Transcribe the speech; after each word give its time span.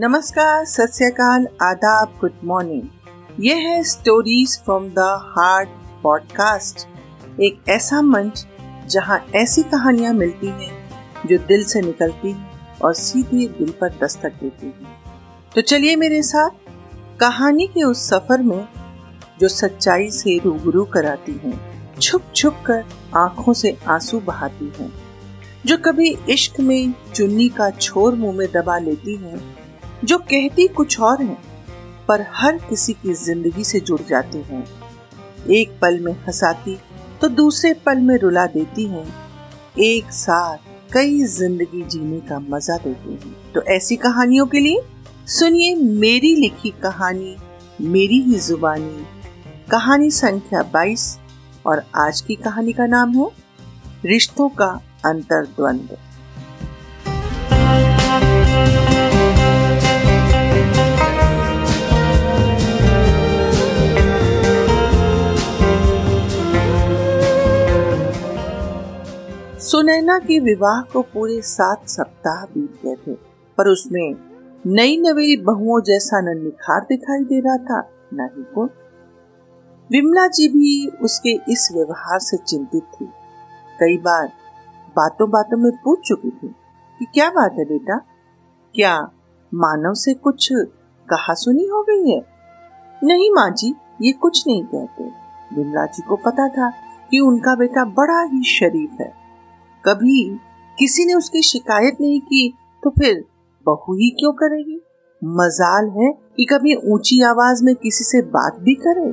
नमस्कार, 0.00 0.64
सत 0.64 1.02
आदाब 1.62 2.18
गुड 2.20 2.32
मॉर्निंग 2.44 2.82
ये 3.40 3.54
है 3.54 3.84
stories 3.84 4.60
from 4.64 4.88
the 4.88 4.98
heart 5.36 5.68
podcast 6.02 6.88
एक 7.40 7.68
ऐसा 7.68 8.02
मंच 8.02 8.46
जहाँ 8.88 9.26
ऐसी 9.34 9.62
कहानियाँ 9.62 10.12
मिलती 10.12 10.46
हैं 10.46 10.90
जो 11.26 11.38
दिल 11.38 11.64
से 11.64 11.80
निकलती 11.80 12.36
और 12.84 12.94
सीधे 12.94 13.48
दिल 13.48 13.74
पर 13.80 13.98
दस्तक 14.02 14.32
देती 14.32 14.66
हैं। 14.66 15.02
तो 15.54 15.60
चलिए 15.60 15.96
मेरे 15.96 16.22
साथ, 16.22 16.50
कहानी 17.20 17.66
के 17.66 17.82
उस 17.82 18.08
सफ़र 18.08 18.42
में 18.42 18.68
जो 19.40 19.48
सच्चाई 19.48 20.10
से 20.10 20.38
रूबरू 20.38 20.84
कराती 20.84 21.32
हैं, 21.32 21.92
छुप 22.00 22.22
छुप 22.36 22.56
कर 22.66 22.84
आँखों 23.16 23.52
से 23.52 23.78
आँसू 23.88 24.20
बहाती 24.20 24.72
हैं, 24.80 24.92
जो 25.66 25.78
कभी 25.78 26.18
इश्क 26.28 26.60
में 26.60 26.94
चुन्नी 27.14 27.48
का 27.48 27.70
छोर 27.70 28.14
मुँह 28.14 28.36
में 28.36 28.48
दबा 28.52 28.78
लेती 28.78 29.16
हैं 29.16 29.57
जो 30.04 30.18
कहती 30.20 30.66
कुछ 30.68 30.98
और 31.00 31.22
है, 31.22 31.36
पर 32.08 32.24
हर 32.32 32.58
किसी 32.68 32.92
की 32.92 33.14
ज़िंदगी 33.14 33.64
से 33.64 33.80
जुड़ 33.80 34.00
जाती 34.00 34.38
हैं। 34.38 34.64
एक 35.50 35.78
पल 35.82 35.98
में 36.00 36.12
हंसाती 36.26 36.78
तो 37.20 37.28
दूसरे 37.28 37.72
पल 37.86 37.98
में 37.98 38.16
रुला 38.18 38.46
देती 38.46 38.84
हैं। 38.86 39.06
एक 39.80 40.12
साथ 40.12 40.92
कई 40.92 41.22
ज़िंदगी 41.24 41.82
जीने 41.82 42.20
का 42.20 42.38
मज़ा 42.40 42.76
देती 42.76 43.12
हैं। 43.12 43.52
तो 43.52 43.62
ऐसी 43.68 43.96
कहानियों 43.96 44.46
के 44.46 44.60
लिए 44.60 44.82
सुनिए 45.28 45.74
मेरी 45.74 46.34
लिखी 46.36 46.70
कहानी, 46.82 47.36
मेरी 47.80 48.20
ही 48.20 48.38
जुबानी। 48.38 49.04
कहानी 49.70 50.10
संख्या 50.10 50.62
22 50.72 51.18
और 51.66 51.82
आज 51.96 52.20
की 52.20 52.34
कहानी 52.34 52.72
का 52.72 52.86
नाम 52.86 53.10
है, 53.10 53.30
रिश्तों 54.04 54.48
का 54.48 54.70
अंतर्द्वंद। 55.06 55.96
सुनैना 69.68 70.18
के 70.18 70.38
विवाह 70.40 70.80
को 70.82 71.00
पूरे 71.02 71.40
सात 71.42 71.88
सप्ताह 71.88 72.44
बीत 72.44 72.78
गए 72.84 72.94
थे, 72.94 73.14
पर 73.58 73.68
उसमें 73.68 74.14
नई 74.66 74.96
नवेली 74.96 75.36
बहुओं 75.36 75.80
जैसा 75.82 76.20
न 76.20 76.36
निखार 76.44 76.80
दिखाई 76.80 77.24
दे 77.24 77.40
रहा 77.40 77.56
था, 77.56 77.80
न 78.14 78.28
ही 78.36 78.42
गुण 78.54 78.68
विमला 79.90 80.26
जी 80.26 80.48
भी 80.48 80.86
उसके 81.02 81.32
इस 81.52 81.68
व्यवहार 81.72 82.18
से 82.18 82.36
चिंतित 82.36 82.82
थी। 82.82 83.08
कई 83.80 83.98
बार 83.98 84.26
बातों 84.96 85.30
बातों 85.30 85.56
में 85.56 85.70
पूछ 85.84 86.08
चुकी 86.08 86.30
थी 86.30 86.48
कि 86.98 87.04
क्या 87.04 87.30
बात 87.30 87.52
है 87.52 87.64
बेटा? 87.64 87.98
क्या 88.74 88.96
मानव 89.54 89.94
से 89.94 90.14
कुछ 90.14 90.48
कहा 91.08 91.34
सुनी 91.34 91.66
हो 91.66 91.82
गई 91.82 92.10
है? 92.10 92.22
नहीं 93.04 93.30
माँ 93.30 93.50
जी, 93.50 93.74
ये 94.02 94.12
कुछ 94.12 94.46
नहीं 94.46 94.64
कहते। 94.64 95.10
विमला 95.56 95.86
जी 95.86 96.02
को 96.02 96.16
पता 96.16 96.48
था 96.48 96.70
कि 97.10 97.20
उनका 97.20 97.54
बेटा 97.54 97.84
बड़ा 97.84 98.22
ही 98.22 98.42
शरीफ 98.44 99.00
है। 99.00 99.17
कभी 99.84 100.22
किसी 100.78 101.04
ने 101.04 101.14
उसकी 101.14 101.42
शिकायत 101.42 101.96
नहीं 102.00 102.20
की 102.20 102.48
तो 102.82 102.90
फिर 102.90 103.24
बहू 103.66 103.94
ही 103.94 104.10
क्यों 104.10 104.32
करेगी? 104.32 104.80
मजाल 105.22 105.88
है 105.96 106.10
कि 106.36 106.44
कभी 106.44 106.74
ऊँची 106.86 107.20
आवाज़ 107.22 107.64
में 107.64 107.74
किसी 107.74 108.04
से 108.04 108.20
बात 108.22 108.58
भी 108.60 108.74
करे। 108.74 109.10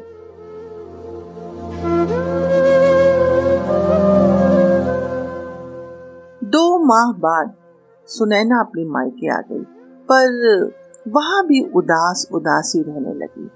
दो 6.50 6.63
माह 6.85 7.12
बाद 7.19 7.53
सुनैना 8.09 8.59
अपनी 8.59 8.85
मायके 8.85 9.29
आ 9.29 9.39
गई, 9.41 9.63
पर 10.12 10.72
वहाँ 11.07 11.45
भी 11.47 11.62
उदास, 11.75 12.28
उदासी 12.31 12.81
रहने 12.84 13.13
लगी। 13.13 13.50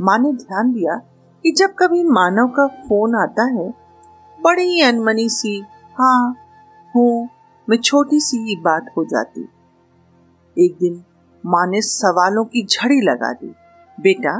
माँ 0.00 0.18
ने 0.18 0.32
ध्यान 0.32 0.72
दिया 0.72 0.96
कि 1.44 1.52
जब 1.52 1.74
कभी 1.78 2.02
मानव 2.04 2.48
का 2.48 2.66
फ़ोन 2.66 3.14
आता 3.14 3.44
है, 3.52 3.68
बड़ी 4.38 4.80
अनमनी 4.80 5.28
सी 5.28 5.60
हाँ 5.96 6.36
हूँ, 6.94 7.28
में 7.68 7.76
छोटी 7.76 8.18
सी 8.20 8.36
ही 8.38 8.56
बात 8.56 8.86
हो 8.96 9.04
जाती। 9.04 9.40
एक 10.56 10.76
दिन 10.80 11.02
माँ 11.44 11.66
ने 11.66 11.80
सवालों 11.80 12.44
की 12.44 12.64
झड़ी 12.66 13.00
लगा 13.00 13.32
दी। 13.32 13.48
बेटा, 13.98 14.38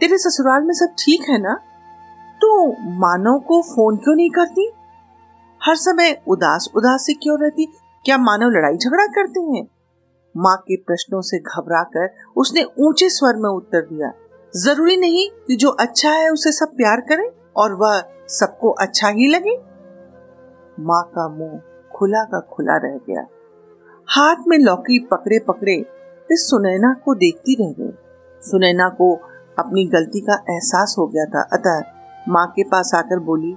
तेरे 0.00 0.18
ससुराल 0.18 0.62
में 0.62 0.72
सब 0.74 0.94
ठीक 0.98 1.28
है 1.30 1.38
ना? 1.38 1.54
तू 2.40 2.70
मानव 2.98 3.38
को 3.38 3.60
फ़ोन 3.64 3.96
क्यों 3.96 4.14
नहीं 4.16 4.30
करती? 4.30 4.70
हर 5.60 5.76
समय 5.76 6.16
उदास 6.28 6.68
उदास 6.76 7.06
से 7.06 7.14
क्यों 7.14 7.38
रहती? 7.40 7.66
क्या 8.04 8.18
मानव 8.18 8.50
लड़ाई 8.50 8.76
झगड़ा 8.76 9.06
करते 9.06 9.40
हैं? 9.48 9.66
माँ 10.34 10.56
के 10.58 10.76
प्रश्नों 10.76 11.20
से 11.20 11.38
घबराकर 11.38 12.10
उसने 12.36 12.64
ऊँचे 12.78 13.10
स्वर 13.10 13.36
में 13.36 13.48
उत्तर 13.50 13.80
दिया, 13.82 14.12
ज़रूरी 14.54 14.96
नहीं 14.96 15.28
कि 15.46 15.56
जो 15.56 15.68
अच्छा 15.70 16.10
है 16.10 16.28
उसे 16.28 16.52
सब 16.52 16.76
प्यार 16.76 17.00
करें 17.00 17.28
और 17.56 17.74
वह 17.74 18.02
सबको 18.30 18.70
अच्छा 18.70 19.08
ही 19.08 19.26
लगे। 19.26 19.56
माँ 20.80 21.02
का 21.02 21.28
मुँह 21.28 21.60
खुला 21.96 22.24
का 22.24 22.40
खुला 22.40 22.76
रह 22.76 22.96
गया। 22.96 23.26
हाथ 24.06 24.36
में 24.48 24.58
लौकी 24.58 24.98
पकड़े 24.98 25.38
पकड़े 25.38 25.76
वे 26.22 26.36
सुनैना 26.36 26.94
को 27.04 27.14
देखती 27.14 27.54
रह 27.54 27.72
गई। 27.72 27.92
सुनैना 28.40 28.88
को 28.88 29.14
अपनी 29.58 29.84
गलती 29.84 30.20
का 30.20 30.34
एहसास 30.34 30.94
हो 30.98 31.06
गया 31.06 31.24
था। 31.24 31.42
अतः 31.42 31.82
माँ 32.28 32.46
के 32.46 32.62
पास 32.64 32.92
आकर 32.94 33.18
बोली, 33.18 33.56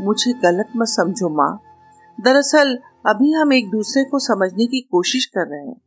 मुझे 0.00 0.32
गलत 0.32 0.68
मत 0.76 0.86
समझो 0.86 1.28
माँ। 1.28 1.60
दरअसल 2.20 2.78
अभी 3.06 3.32
हम 3.32 3.52
एक 3.52 3.70
दूसरे 3.70 4.04
को 4.04 4.18
समझने 4.18 4.66
की 4.66 4.80
कोशिश 4.80 5.24
कर 5.24 5.46
रहे 5.46 5.66
हैं। 5.66 5.80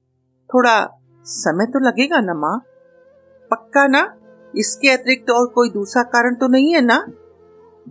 थोड़ा 0.53 1.01
समय 1.25 1.65
तो 1.65 1.79
लगेगा 1.79 2.19
ना 2.19 2.33
माँ? 2.33 2.63
पक्का 3.51 3.87
ना? 3.87 4.15
इसके 4.57 4.89
अतिरिक्त 4.89 5.29
और 5.29 5.47
कोई 5.47 5.69
दूसरा 5.69 6.03
कारण 6.03 6.35
तो 6.35 6.47
नहीं 6.47 6.73
है 6.73 6.81
ना? 6.81 7.07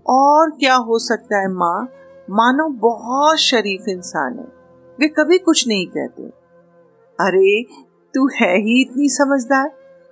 और 0.07 0.51
क्या 0.51 0.75
हो 0.75 0.99
सकता 0.99 1.41
है 1.41 1.49
माँ? 1.49 1.89
मानो 2.31 2.69
बहुत 2.69 3.39
शरीफ 3.39 3.85
इंसान 3.89 4.39
है। 4.39 4.45
वे 5.01 5.09
कभी 5.09 5.39
कुछ 5.39 5.69
नहीं 5.69 5.87
कहते। 5.87 6.23
अरे, 7.21 7.63
तू 8.15 8.27
है 8.29 8.57
ही 8.57 8.81
इतनी 8.83 9.09
समझदार 9.09 9.69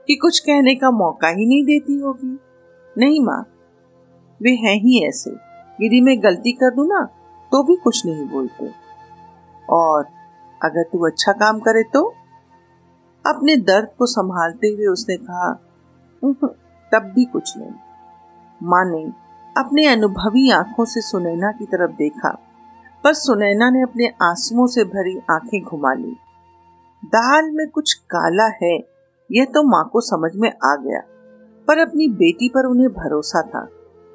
कि 0.07 0.17
कुछ 0.17 0.39
कहने 0.39 0.75
का 0.75 0.91
मौका 0.91 1.29
ही 1.29 1.47
नहीं 1.47 1.65
देती 1.65 1.99
होगी। 1.99 2.39
नहीं 2.99 3.21
माँ, 3.21 3.43
वे 4.43 4.51
हैं 4.51 4.77
ही 4.77 5.09
ऐसे। 5.09 5.31
यदि 5.81 6.01
मैं 6.01 6.23
गलती 6.23 6.53
कर 6.53 6.75
दू 6.75 6.85
ना 6.85 7.03
तो 7.53 7.63
भी 7.63 7.77
कुछ 7.77 8.07
नहीं 8.07 8.29
बोलते। 8.29 8.71
और 9.71 10.05
अगर 10.65 10.83
तू 10.83 11.07
अच्छा 11.07 11.33
काम 11.33 11.59
करे 11.61 11.83
तो? 11.83 12.15
अपने 13.27 13.57
दर्द 13.57 13.89
को 13.99 14.07
संभालते 14.07 14.69
हुए 14.69 14.87
उसने 14.87 15.17
कहा 15.17 15.53
तब 16.93 17.13
भी 17.15 17.25
कुछ 17.25 17.57
नहीं। 17.59 17.71
माँ 18.63 18.85
ने 18.85 19.22
अपने 19.59 19.87
अनुभवी 19.87 20.51
आँखों 20.51 20.85
से 20.85 21.01
सुनैना 21.01 21.53
की 21.53 21.65
तरफ़ 21.65 21.91
देखा, 21.91 22.31
पर 23.05 23.13
सुनैना 23.13 23.71
ने 23.71 23.83
अपने 23.83 24.07
आंसुओं 24.07 24.67
से 24.67 24.85
भरी 24.85 25.21
आँखें 25.31 25.63
घुमा 25.63 25.93
ली। 25.95 26.17
दाल 27.05 27.51
में 27.51 27.69
कुछ 27.69 27.93
काला 27.95 28.47
है, 28.63 28.79
यह 29.33 29.45
तो 29.45 29.63
माँ 29.63 29.91
को 29.93 30.01
समझ 30.01 30.31
में 30.37 30.49
आ 30.49 30.77
गया, 30.77 31.01
पर 31.69 31.79
अपनी 31.79 32.09
बेटी 32.09 32.49
पर 32.49 32.67
उन्हें 32.67 32.89
भरोसा 32.89 33.43
था। 33.43 33.69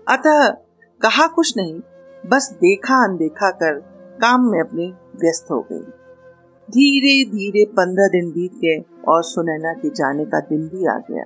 अतः 0.07 0.49
कहा 1.01 1.27
कुछ 1.27 1.53
नहीं, 1.57 1.79
बस 2.25 2.51
देखा 2.61 3.03
अनदेखा 3.03 3.51
कर 3.51 3.79
काम 4.21 4.41
में 4.41 4.59
अपने 4.59 4.87
व्यस्त 5.21 5.47
हो 5.51 5.67
गई। 5.71 5.83
धीरे 6.69 7.31
धीरे 7.31 7.65
पंद्रह 7.65 8.07
दिन 8.07 8.31
बीत 8.31 8.51
गए 8.53 8.83
और 9.07 9.23
सुनैना 9.23 9.73
के 9.73 9.89
जाने 9.89 10.25
का 10.25 10.39
दिन 10.39 10.67
भी 10.67 10.85
आ 10.85 10.97
गया। 10.97 11.23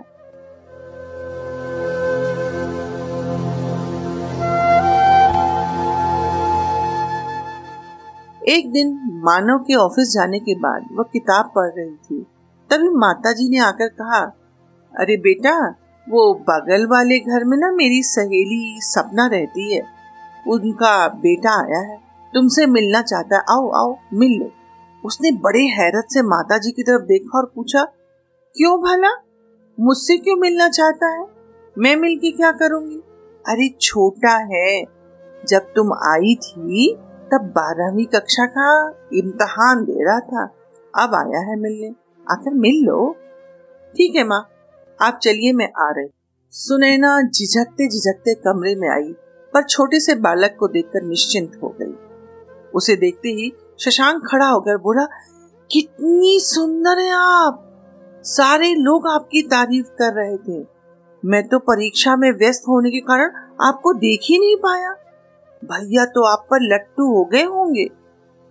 एक 8.49 8.71
दिन 8.71 8.99
मानव 9.23 9.57
के 9.57 9.75
ऑफ़िस 9.75 10.13
जाने 10.13 10.39
के 10.39 10.55
बाद 10.55 10.85
वह 10.91 11.03
किताब 11.13 11.45
पढ़ 11.55 11.69
रही 11.77 11.95
थी। 11.95 12.25
तभी 12.69 12.89
माता 12.89 13.31
जी 13.31 13.49
ने 13.49 13.57
आकर 13.57 13.87
कहा, 13.87 14.19
अरे 14.99 15.17
बेटा, 15.17 15.75
वो 16.09 16.33
बगल 16.33 16.87
वाले 16.87 17.19
घर 17.19 17.43
में 17.43 17.57
ना 17.57 17.71
मेरी 17.71 18.03
सहेली 18.03 18.79
सपना 18.81 19.27
रहती 19.27 19.75
है। 19.75 19.81
उनका 20.47 21.07
बेटा 21.07 21.65
आया 21.65 21.79
है। 21.79 21.97
तुमसे 22.33 22.67
मिलना 22.67 23.01
चाहता 23.01 23.35
है। 23.35 23.41
आओ 23.41 23.71
आओ, 23.71 23.97
मिल 24.13 24.39
लो। 24.39 24.51
उसने 25.05 25.31
बड़े 25.31 25.63
हैरत 25.63 26.07
से 26.09 26.21
माता 26.21 26.57
जी 26.57 26.71
की 26.71 26.83
तरफ़ 26.83 27.01
देखा 27.01 27.37
और 27.37 27.51
पूछा, 27.55 27.83
क्यों 28.55 28.79
भला? 28.79 29.23
मुझसे 29.79 30.17
क्यों 30.17 30.35
मिलना 30.35 30.69
चाहता 30.69 31.07
है? 31.07 31.27
मैं 31.77 31.95
मिल 31.95 32.17
के 32.17 32.31
क्या 32.31 32.51
करूँगी? 32.51 32.97
अरे 33.47 33.75
छोटा 33.81 34.37
है। 34.55 34.83
जब 35.47 35.59
तुम 35.75 35.93
आई 35.93 36.35
थी 36.35 36.97
तब 37.33 37.41
बारहवीं 37.41 38.05
कक्षा 38.05 38.45
का 38.45 38.89
इम्तहान 39.13 39.83
दे 39.83 40.05
रहा 40.05 40.19
था। 40.19 40.43
अब 41.03 41.15
आया 41.15 41.39
है 41.39 41.59
मिलने। 41.59 41.87
आकर 42.31 42.53
मिल 42.53 42.85
लो। 42.85 43.15
ठीक 43.97 44.15
है 44.15 44.23
माँ। 44.23 44.49
आप 45.01 45.19
चलिए, 45.23 45.53
मैं 45.53 45.65
आ 45.65 45.91
रही। 45.91 46.07
सुनैना 46.51 47.21
झिझकते 47.21 47.89
झिझकते 47.89 48.33
कमरे 48.33 48.75
में 48.75 48.89
आई, 48.89 49.13
पर 49.53 49.63
छोटे 49.63 49.99
से 49.99 50.15
बालक 50.15 50.55
को 50.59 50.67
देखकर 50.67 51.01
निश्चिंत 51.01 51.59
हो 51.63 51.75
गई। 51.81 51.95
उसे 52.75 52.95
देखते 52.95 53.29
ही 53.29 53.53
शशांक 53.79 54.23
खड़ा 54.31 54.47
होकर 54.47 54.77
बोला, 54.77 55.05
कितनी 55.71 56.39
सुंदर 56.39 56.99
है 56.99 57.11
आप! 57.11 57.67
सारे 58.23 58.75
लोग 58.75 59.07
आपकी 59.07 59.41
तारीफ़ 59.41 59.87
कर 59.87 60.13
रहे 60.13 60.37
थे। 60.37 60.67
मैं 61.25 61.47
तो 61.47 61.59
परीक्षा 61.59 62.15
में 62.15 62.31
व्यस्त 62.31 62.63
होने 62.67 62.91
के 62.91 62.99
कारण 62.99 63.31
आपको 63.61 63.93
देख 63.93 64.19
ही 64.23 64.39
नहीं 64.39 64.55
पाया। 64.55 64.95
भैया 65.65 66.05
तो 66.05 66.23
आप 66.23 66.47
पर 66.51 66.59
लट्टू 66.61 67.17
हो 67.17 67.25
गए 67.25 67.43
होंगे। 67.43 67.85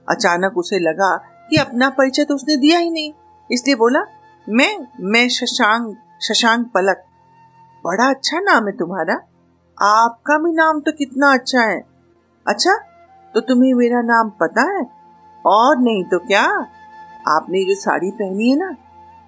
अचानक 0.08 0.58
उसे 0.58 0.78
लगा 0.78 1.16
कि 1.50 1.56
अपना 1.56 1.90
परिचय 1.90 2.24
तो 2.24 2.34
उसने 2.34 2.56
दिया 2.56 2.78
ही 2.78 2.90
नहीं। 2.90 3.12
इसलिए 3.52 3.76
बोला, 3.76 4.00
मैं 4.48 4.86
मैं 5.00 5.28
शशांक 5.28 5.96
शशांक 6.22 6.66
पलक। 6.66 7.04
बड़ा 7.86 8.10
अच्छा 8.10 8.40
नाम 8.40 8.66
है 8.66 8.72
तुम्हारा। 8.72 9.14
आपका 9.82 10.38
भी 10.38 10.52
नाम 10.52 10.80
तो 10.80 10.92
कितना 10.92 11.32
अच्छा 11.32 11.60
है। 11.60 11.80
अच्छा 12.48 12.74
तो 13.34 13.40
तुम्हें 13.40 13.74
मेरा 13.74 14.02
नाम 14.02 14.30
पता 14.30 14.78
है? 14.78 14.86
और 15.46 15.78
नहीं 15.78 16.04
तो 16.04 16.18
क्या? 16.18 16.42
आपने 17.28 17.64
जो 17.64 17.74
साड़ी 17.74 18.10
पहनी 18.10 18.50
है 18.50 18.56
ना 18.56 18.76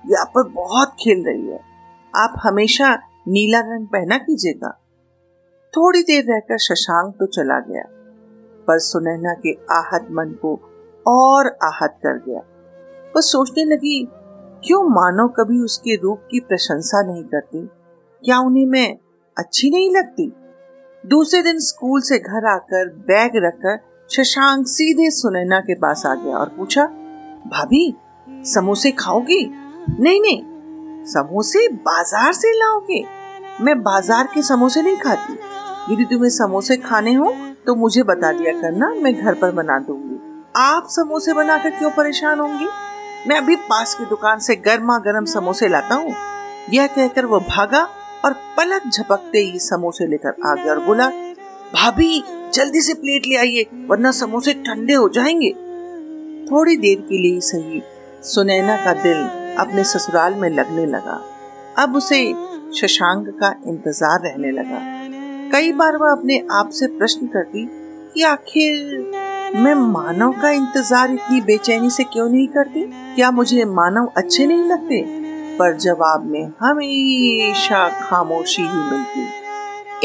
ये 0.07 0.15
आप 0.15 0.33
पर 0.35 0.49
बहुत 0.49 0.89
खेल 0.89 1.25
रही 1.27 1.49
है। 1.49 1.61
आप 2.17 2.35
हमेशा 2.43 2.95
नीला 3.29 3.61
रंग 3.61 3.87
पहना 3.87 4.19
कीजिएगा। 4.19 4.82
थोड़ी 5.75 6.03
देर 6.03 6.25
रहकर 6.25 6.59
शशांक 6.61 7.15
तो 7.15 7.27
चला 7.29 7.59
गया, 7.61 7.83
पर 8.69 8.79
सुनैना 8.81 9.33
के 9.37 9.53
आहत 9.75 10.09
मन 10.13 10.35
को 10.43 10.55
और 11.07 11.47
आहत 11.65 11.99
कर 12.03 12.19
गया। 12.27 12.41
वह 13.15 13.21
सोचने 13.21 13.65
लगी, 13.65 14.05
क्यों 14.65 14.83
मानो 14.91 15.27
कभी 15.37 15.61
उसके 15.61 15.95
रूप 15.97 16.27
की 16.31 16.41
प्रशंसा 16.41 17.01
नहीं 17.03 17.23
करती? 17.25 17.67
क्या 18.23 18.39
उन्हें 18.41 18.67
मैं 18.67 18.89
अच्छी 19.37 19.71
नहीं 19.71 19.91
लगती? 19.91 20.33
दूसरे 21.05 21.43
दिन 21.43 21.59
स्कूल 21.61 22.01
से 22.01 22.19
घर 22.19 22.47
आकर 22.49 22.89
बैग 23.03 23.37
रखकर 23.37 23.79
शशांक 24.11 24.67
सीधे 24.67 25.11
सुनैना 25.11 25.61
के 25.61 25.75
पास 25.75 26.05
आ 26.07 26.15
गया 26.15 26.37
और 26.39 26.49
पूछा, 26.49 26.85
भाभी, 27.47 27.95
समोसे 28.47 28.91
खाओगी? 28.91 29.45
नहीं 29.91 30.21
नहीं, 30.21 30.43
समोसे 31.07 31.67
बाज़ार 31.81 32.33
से 32.33 32.53
लाओगे। 32.59 33.03
मैं 33.61 33.79
बाज़ार 33.83 34.29
के 34.35 34.43
समोसे 34.43 34.83
नहीं 34.83 34.97
खाती। 34.97 35.39
यदि 35.91 36.05
तुम्हें 36.05 36.31
समोसे 36.31 36.77
खाने 36.77 37.13
हो 37.15 37.33
तो 37.67 37.75
मुझे 37.75 38.03
बता 38.03 38.33
दिया 38.33 38.53
करना, 38.53 38.89
मैं 38.89 39.15
घर 39.15 39.35
पर 39.35 39.51
बना 39.51 39.79
दूँगी। 39.79 40.19
आप 40.57 40.87
समोसे 40.89 41.33
बनाकर 41.33 41.71
क्यों 41.71 41.91
परेशान 41.91 42.41
होंगी? 42.41 42.67
मैं 43.29 43.37
अभी 43.37 43.57
पास 43.57 43.95
की 43.95 44.05
दुकान 44.05 44.39
से 44.39 44.57
गर्मा 44.57 44.99
गर्म 44.99 45.25
समोसे 45.25 45.69
लाता 45.69 45.95
हूँ। 45.95 46.15
यह 46.71 46.87
कहकर 46.87 47.27
वो 47.27 47.41
भागा 47.41 47.83
और 48.25 48.33
पलक 48.57 48.87
झपकते 48.89 49.39
ही 49.39 49.59
समोसे 49.59 50.07
लेकर 50.07 50.35
आ 50.47 50.55
गया 50.55 50.73
और 50.73 50.81
बोला, 50.81 51.09
भाभी, 51.75 52.23
जल्दी 52.55 52.81
से 52.81 52.95
प्लेट 52.95 53.27
ले 53.27 53.37
आइए, 53.37 53.67
वरना 53.89 54.11
समोसे 54.11 54.55
ठंडे 54.55 54.95
हो 54.95 55.09
जाएँगे। 55.09 55.51
थोड़ी 56.51 56.77
देर 56.77 57.01
के 57.01 57.23
लिए 57.23 57.41
सही 57.41 57.83
सुनैना 58.25 58.77
का 58.77 58.93
दिल 58.93 59.23
अपने 59.59 59.85
ससुराल 59.85 60.35
में 60.35 60.49
लगने 60.51 60.87
लगा। 60.87 61.21
अब 61.79 61.97
उसे 61.97 62.25
शशांक 62.77 63.29
का 63.41 63.55
इंतज़ार 63.67 64.21
रहने 64.21 64.51
लगा। 64.51 65.02
कई 65.53 65.73
बार 65.73 65.97
वह 65.97 66.13
अपने 66.13 66.47
आप 66.53 66.69
से 66.71 66.87
प्रश्न 66.87 67.27
करती 67.27 67.69
कि 68.15 68.23
आखिर 68.23 68.97
मैं 69.57 69.75
मानव 69.75 70.33
का 70.43 70.51
इंतज़ार 70.51 71.11
इतनी 71.11 71.41
बेचैनी 71.41 71.91
से 71.91 72.05
क्यों 72.05 72.29
नहीं 72.29 72.47
करती? 72.49 72.83
क्या 73.15 73.31
मुझे 73.31 73.65
मानव 73.65 74.13
अच्छे 74.17 74.47
नहीं 74.47 74.65
लगते? 74.65 75.03
पर 75.59 75.77
जवाब 75.77 76.25
में 76.25 76.53
हमेशा 76.61 77.89
खामोशी 77.89 78.63
ही 78.63 78.91
मिलती। 78.91 79.27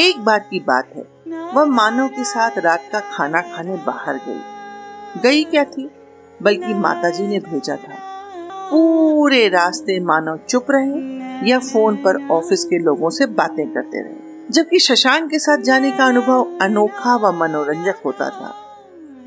एक 0.09 0.19
बार 0.19 0.39
की 0.39 0.59
बात 0.59 0.89
है, 0.95 1.03
वह 1.55 1.65
मानव 1.65 2.07
के 2.07 2.23
साथ 2.23 2.57
रात 2.57 2.89
का 2.91 2.99
खाना 2.99 3.41
खाने 3.41 3.75
बाहर 3.75 4.15
गई। 4.15 5.21
गई 5.21 5.43
क्या 5.43 5.63
थी? 5.63 5.89
बल्कि 6.43 6.73
माताजी 6.73 7.27
ने 7.27 7.39
भेजा 7.39 7.75
था। 7.75 7.95
पूरे 8.71 9.47
रास्ते 9.49 9.99
मानव 9.99 10.39
चुप 10.49 10.67
रहे 10.69 11.49
या 11.49 11.59
फ़ोन 11.59 11.95
पर 11.95 12.27
ऑफ़िस 12.27 12.65
के 12.65 12.79
लोगों 12.79 13.09
से 13.09 13.25
बातें 13.25 13.67
करते 13.73 14.01
रहे। 14.01 14.26
जबकि 14.51 14.79
शशांक 14.79 15.29
के 15.31 15.39
साथ 15.39 15.57
जाने 15.57 15.91
का 15.91 16.05
अनुभव 16.05 16.57
अनोखा 16.61 17.15
व 17.15 17.39
मनोरंजक 17.39 17.95
होता 18.05 18.29
था। 18.29 18.55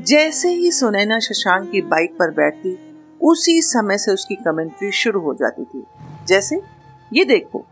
जैसे 0.05 0.49
ही 0.49 0.71
सुनैना 0.71 1.19
शशांक 1.19 1.71
की 1.71 1.81
बाइक 1.81 2.13
पर 2.19 2.31
बैठती, 2.31 2.97
उसी 3.23 3.63
समय 3.63 3.99
से 3.99 4.13
उसकी 4.13 4.35
कमेंट्री 4.35 4.91
शुरू 4.91 5.21
हो 5.21 5.35
जाती 5.35 5.65
थी। 5.65 5.85
जैसे, 6.27 6.63
ये 7.13 7.25
देखो, 7.25 7.67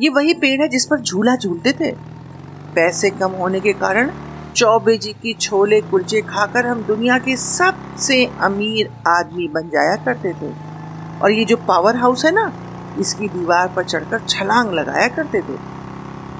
ये 0.00 0.08
वही 0.08 0.34
पेड़ 0.34 0.60
है 0.60 0.68
जिस 0.68 0.86
पर 0.86 1.00
झूला 1.00 1.36
झूलते 1.36 1.72
थे। 1.72 1.92
पैसे 2.74 3.10
कम 3.10 3.30
होने 3.30 3.60
के 3.60 3.72
कारण 3.72 4.10
चौबे 4.56 4.96
जी 4.96 5.12
की 5.12 5.34
छोले 5.34 5.80
कुलचे 5.80 6.20
खाकर 6.20 6.66
हम 6.66 6.82
दुनिया 6.82 7.18
के 7.18 7.36
सबसे 7.36 8.26
अमीर 8.40 8.90
आदमी 9.08 9.48
बन 9.48 9.68
जाया 9.68 9.96
करते 9.96 10.32
थे। 10.32 10.54
और 11.22 11.32
ये 11.32 11.44
जो 11.44 11.56
पावर 11.56 11.96
हाउस 11.96 12.24
है 12.24 12.32
ना, 12.32 12.52
इसकी 12.98 13.28
दीवार 13.28 13.68
पर 13.68 13.84
चढ़कर 13.84 14.20
छलांग 14.28 14.72
लगाया 14.72 15.08
करते 15.08 15.40
थे। 15.40 15.71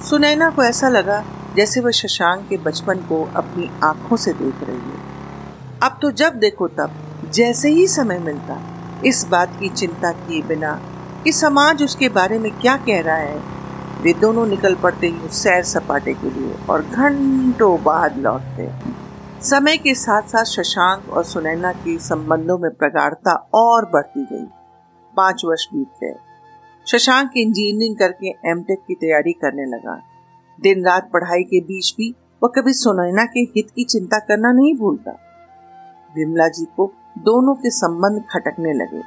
सुनैना 0.02 0.48
को 0.50 0.62
ऐसा 0.62 0.88
लगा 0.88 1.22
जैसे 1.56 1.80
वह 1.80 1.90
शशांक 1.90 2.46
के 2.48 2.56
बचपन 2.56 2.98
को 2.98 3.22
अपनी 3.36 3.70
आँखों 3.84 4.16
से 4.16 4.32
देख 4.32 4.62
रही 4.62 4.76
है। 4.76 5.80
अब 5.82 5.98
तो 6.02 6.10
जब 6.10 6.34
देखो 6.34 6.68
तब, 6.68 6.94
जैसे 7.32 7.68
ही 7.68 7.86
समय 7.86 8.18
मिलता, 8.18 8.60
इस 9.06 9.24
बात 9.30 9.56
की 9.60 9.68
चिंता 9.68 10.12
किए 10.12 10.42
बिना 10.42 10.72
कि 11.24 11.32
समाज 11.32 11.82
उसके 11.82 12.08
बारे 12.08 12.38
में 12.38 12.50
क्या 12.60 12.76
कह 12.76 13.00
रहा 13.00 13.16
है, 13.16 13.38
वे 14.02 14.12
दोनों 14.12 14.46
निकल 14.46 14.74
पड़ते 14.74 15.06
ही 15.06 15.28
सैर 15.28 15.62
सपाटे 15.64 16.14
के 16.14 16.30
लिए 16.30 16.56
और 16.70 16.82
घंटों 16.82 17.76
बाद 17.82 18.18
लौटते। 18.18 18.70
समय 19.42 19.76
के 19.76 19.94
साथ 19.94 20.22
साथ 20.22 20.44
शशांक 20.44 21.08
और 21.08 21.24
सुनैना 21.24 21.72
के 21.72 21.98
संबंधों 21.98 22.58
में 22.58 22.70
प्रगाढ़ता 22.70 23.34
और 23.54 23.90
बढ़ती 23.90 24.24
गई। 24.24 24.44
पाँच 25.14 25.42
वर्ष 25.44 25.66
बीत 25.74 25.88
गए। 26.02 26.31
शशांक 26.86 27.30
इंजीनियरिंग 27.36 27.96
करके 27.96 28.28
एमटेक 28.50 28.78
की 28.78 28.94
तैयारी 28.94 29.32
करने 29.32 29.64
लगा। 29.66 29.94
दिन 30.58 30.84
रात 30.84 31.08
पढ़ाई 31.12 31.42
के 31.42 31.60
बीच 31.60 31.94
भी 31.96 32.10
वह 32.42 32.50
कभी 32.56 32.72
सुनैना 32.72 33.24
के 33.24 33.40
हित 33.50 33.70
की 33.76 33.84
चिंता 33.84 34.18
करना 34.18 34.52
नहीं 34.52 34.74
भूलता। 34.74 35.12
विमला 36.14 36.48
जी 36.48 36.64
को 36.76 36.86
दोनों 37.18 37.54
के 37.54 37.70
संबंध 37.70 38.22
खटकने 38.30 38.72
लगे, 38.72 39.02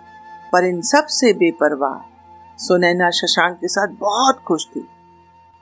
पर 0.53 0.65
इन 0.65 0.81
सबसे 0.81 1.33
बेपरवाह 1.33 1.97
सुनैना 2.57 3.09
शशांक 3.11 3.57
के 3.57 3.67
साथ 3.67 3.95
बहुत 3.99 4.39
खुश 4.47 4.65
थी। 4.67 4.87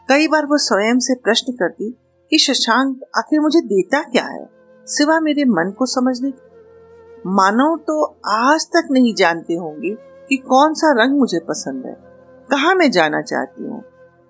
कई 0.09 0.27
बार 0.27 0.45
वो 0.45 0.57
स्वयं 0.57 0.99
से 0.99 1.15
प्रश्न 1.15 1.53
करती 1.53 1.91
कि 2.31 2.37
शशांक, 2.37 2.99
आखिर 3.17 3.39
मुझे 3.39 3.61
देता 3.61 4.01
क्या 4.03 4.25
है? 4.25 4.49
सिवा 4.87 5.19
मेरे 5.19 5.45
मन 5.45 5.73
को 5.77 5.85
समझने 5.85 6.33
मानो 7.27 7.75
तो 7.77 8.03
आज 8.29 8.65
तक 8.67 8.87
नहीं 8.91 9.13
जानते 9.15 9.53
होंगे 9.53 9.95
कि 10.29 10.37
कौन 10.37 10.73
सा 10.73 10.91
रंग 11.03 11.17
मुझे 11.19 11.39
पसंद 11.39 11.85
है। 11.85 11.93
कहा 12.49 12.73
मैं 12.73 12.91
जाना 12.91 13.21
चाहती 13.21 13.63
हूँ? 13.63 13.83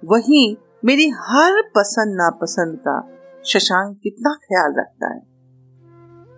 वही 0.03 0.57
मेरी 0.85 1.09
हर 1.19 1.61
पसंद 1.75 2.15
नापसंद 2.15 2.77
का 2.77 3.01
शशांक 3.45 3.97
कितना 4.03 4.33
ख्याल 4.33 4.73
रखता 4.79 5.13
है। 5.13 5.21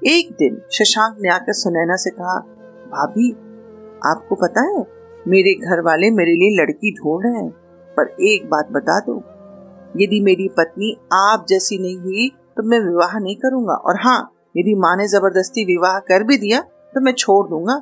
एक 0.02 0.32
दिन 0.32 0.62
शशांक 0.72 1.18
ने 1.22 1.30
आकर 1.30 1.54
सुनैना 1.54 1.96
से 1.96 2.10
कहा, 2.10 2.40
भाभी, 2.88 3.32
आपको 4.06 4.36
पता 4.36 4.62
है, 4.62 4.84
मेरे 5.28 5.54
घर 5.54 5.82
वाले 5.82 6.10
मेरे 6.12 6.32
लिए 6.32 6.62
लड़की 6.62 6.92
ढूंढ 6.96 7.26
रहे 7.26 7.34
हैं, 7.34 7.50
पर 7.98 8.16
एक 8.24 8.50
बात 8.50 8.72
बता 8.72 9.00
दो। 9.00 9.16
यदि 9.98 10.20
मेरी 10.20 10.48
पत्नी 10.50 10.92
आप 11.14 11.46
जैसी 11.50 11.78
नहीं 11.78 11.98
हुई 11.98 12.30
तो 12.58 12.64
मैं 12.64 12.80
विवाह 12.80 13.18
नहीं 13.20 13.36
करूँगा। 13.36 13.74
और 13.74 13.96
हाँ 13.96 14.20
यदि 14.58 14.76
माँ 14.76 14.96
ने 14.98 15.08
ज़बरदस्ती 15.08 15.66
विवाह 15.66 16.00
कर 16.00 16.24
भी 16.24 16.38
दिया 16.38 16.60
तो 16.96 17.02
मैं 17.02 17.14
छोड़ 17.14 17.48
दूँगा। 17.50 17.82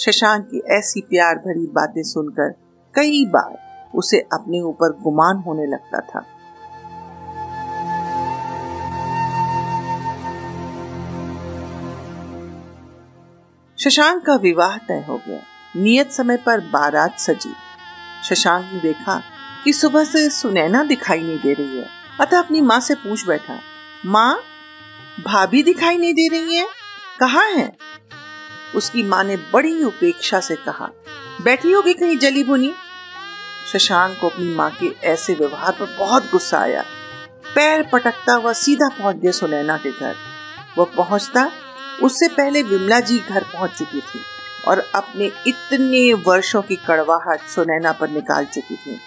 शशांक 0.00 0.44
की 0.44 0.62
ऐसी 0.70 1.00
प्यार 1.00 1.34
भरी 1.34 1.66
बातें 1.66 2.02
सुनकर 2.02 2.52
कई 2.94 3.24
बार 3.24 3.90
उसे 3.94 4.18
अपने 4.18 4.60
ऊपर 4.60 4.92
गुमान 4.92 5.36
होने 5.36 5.66
लगता 5.66 6.00
था। 6.00 6.20
शशांक 13.78 14.24
का 14.24 14.34
विवाह 14.36 14.76
तय 14.76 15.04
हो 15.08 15.20
गया। 15.28 15.40
नियत 15.76 16.10
समय 16.10 16.36
पर 16.36 16.60
बारात 16.60 17.18
सजी। 17.18 17.52
शशांक 18.24 18.64
ने 18.72 18.80
देखा 18.80 19.22
कि 19.64 19.72
सुबह 19.72 20.04
से 20.04 20.30
सुनैना 20.30 20.82
दिखाई 20.84 21.22
नहीं 21.22 21.38
दे 21.38 21.52
रही 21.52 21.78
है। 21.78 21.86
अतः 22.20 22.38
अपनी 22.38 22.60
माँ 22.60 22.80
से 22.80 22.94
पूछ 22.94 23.26
बैठा, 23.26 23.58
माँ, 24.06 24.40
भाभी 25.26 25.62
दिखाई 25.62 25.98
नहीं 25.98 26.14
दे 26.14 26.28
रही 26.28 26.56
है? 26.56 26.66
कहाँ 27.20 27.50
है? 27.50 27.76
उसकी 28.74 29.02
माँ 29.02 29.24
ने 29.24 29.36
बड़ी 29.52 29.82
उपेक्षा 29.84 30.40
से 30.40 30.56
कहा 30.56 30.90
बैठी 31.44 31.72
होगी 31.72 31.94
कहीं 31.94 32.16
जली 32.18 32.44
बुनी 32.44 32.72
शशांक 33.72 34.16
को 34.20 34.28
अपनी 34.28 34.54
माँ 34.54 34.70
के 34.70 34.86
ऐसे 35.06 35.34
व्यवहार 35.34 35.72
पर 35.72 35.96
बहुत 35.98 36.30
गुस्सा 36.32 36.58
आया। 36.58 36.82
पैर 37.54 37.88
पटकता 37.92 38.32
हुआ 38.32 38.52
सीधा 38.52 38.88
पहुँच 38.88 39.16
गया 39.16 39.32
सुनैना 39.32 39.76
के 39.76 39.90
घर। 39.90 40.14
वह 40.78 40.86
पहुँचता, 40.96 41.50
उससे 42.02 42.28
पहले 42.28 42.62
विमला 42.62 43.00
जी 43.00 43.18
घर 43.18 43.44
पहुँच 43.44 43.70
चुकी 43.70 44.00
थी 44.00 44.20
और 44.68 44.82
अपने 44.94 45.30
इतने 45.46 46.12
वर्षों 46.26 46.62
की 46.62 46.76
कड़वाहट 46.76 47.40
सुनैना 47.40 47.92
पर 47.92 48.10
निकाल 48.10 48.44
चुकी 48.44 48.76
थी। 48.76 48.98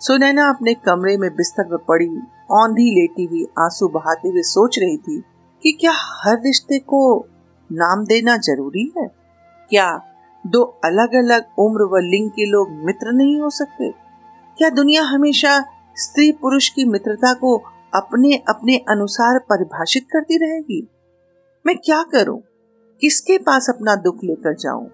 सुनैना 0.00 0.48
अपने 0.48 0.74
कमरे 0.74 1.16
में 1.16 1.30
बिस्तर 1.30 1.64
पर 1.64 1.84
पड़ी, 1.88 2.08
औंधी 2.50 2.90
लेटी 2.94 3.24
हुई 3.24 3.44
आँसू 3.58 3.88
बहाते 3.88 4.28
हुए 4.28 4.42
सोच 4.42 4.78
रही 4.78 4.96
थी 4.96 5.20
कि 5.62 5.72
क्या 5.80 5.92
हर 5.92 6.42
रिश्ते 6.44 6.78
को 6.78 7.28
नाम 7.72 8.04
देना 8.04 8.36
ज़रूरी 8.36 8.92
है? 8.98 9.10
क्या 9.70 10.02
दो 10.46 10.62
अलग 10.62 11.14
अलग 11.14 11.44
उम्र 11.58 11.82
व 11.82 11.96
लिंग 11.96 12.30
के 12.30 12.46
लोग 12.46 12.70
मित्र 12.70 13.12
नहीं 13.12 13.40
हो 13.40 13.50
सकते? 13.50 13.90
क्या 14.58 14.70
दुनिया 14.70 15.02
हमेशा 15.02 15.64
स्त्री 15.96 16.32
पुरुष 16.32 16.68
की 16.68 16.84
मित्रता 16.84 17.34
को 17.34 17.56
अपने 17.94 18.36
अपने 18.48 18.76
अनुसार 18.76 19.38
परिभाषित 19.38 20.06
करती 20.12 20.36
रहेगी? 20.36 20.88
मैं 21.66 21.76
क्या 21.78 22.02
करूँ? 22.02 22.42
किसके 23.00 23.38
पास 23.38 23.70
अपना 23.70 23.96
दुख 23.96 24.16
लेकर 24.24 24.54
जाऊँ? 24.54 24.90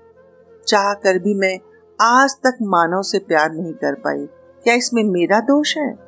चाह 0.69 0.95
कर 0.95 1.19
भी 1.19 1.35
मैं 1.35 1.59
आज 2.01 2.31
तक 2.31 2.59
मानव 2.63 3.03
से 3.03 3.19
प्यार 3.19 3.53
नहीं 3.53 3.73
कर 3.73 3.95
पाई। 3.95 4.27
क्या 4.65 4.75
इसमें 4.75 5.05
मेरा 5.05 5.41
दोष 5.41 5.77
है? 5.77 5.99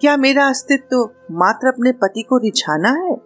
क्या 0.00 0.16
मेरा 0.16 0.46
अस्तित्व 0.46 1.10
मात्र 1.30 1.68
अपने 1.68 1.92
पति 1.92 2.22
को 2.22 2.36
रिझाना 2.36 2.88
है? 2.88 3.16